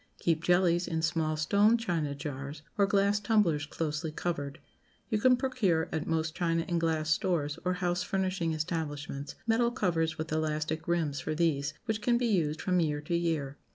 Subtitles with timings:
[0.17, 4.57] Keep jellies in small stone china jars, or glass tumblers closely covered.
[5.11, 10.17] You can procure at most china and glass stores, or house furnishing establishments, metal covers
[10.17, 13.57] with elastic rims for these, which can be used from year to year.